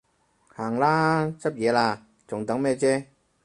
[0.55, 3.05] 行啦，執嘢喇，仲等咩啫？